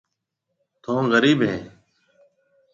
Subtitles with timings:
[0.83, 1.57] ٿُون غرِيب هيَ۔